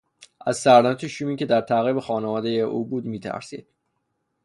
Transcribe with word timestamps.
از 0.47 0.57
سرنوشت 0.57 1.07
شومی 1.07 1.35
که 1.35 1.45
در 1.45 1.61
تعقیب 1.61 1.99
خانوادهی 1.99 2.61
او 2.61 2.85
بود 2.85 3.05
میترسید. 3.05 3.67